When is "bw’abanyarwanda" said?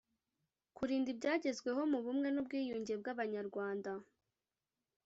3.01-3.91